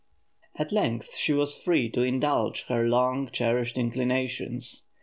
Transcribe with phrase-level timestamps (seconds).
[0.55, 0.65] II.
[0.65, 4.87] At length she was free to indulge her long cherished inclinations.